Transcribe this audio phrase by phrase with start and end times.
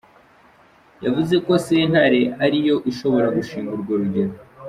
[1.05, 4.33] Yavuze ko sentare ari yo ishobora gushinga urwo rugero.